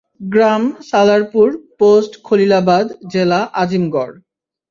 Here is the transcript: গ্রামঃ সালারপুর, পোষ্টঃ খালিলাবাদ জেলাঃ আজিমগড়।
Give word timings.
গ্রামঃ 0.33 0.71
সালারপুর, 0.89 1.47
পোষ্টঃ 1.79 2.19
খালিলাবাদ 2.27 2.87
জেলাঃ 3.11 3.45
আজিমগড়। 3.53 4.15